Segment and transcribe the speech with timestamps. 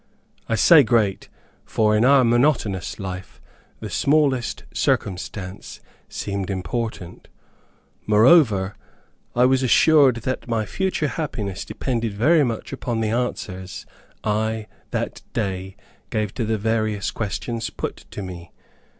[0.49, 1.29] I say great,
[1.63, 3.39] for in our monotonous life,
[3.81, 7.27] the smallest circumstance seemed important.
[8.07, 8.73] Moreover,
[9.35, 13.85] I was assured that my future happiness depended very much upon the answers,
[14.23, 15.75] I that day
[16.09, 18.51] gave to the various questions put to me.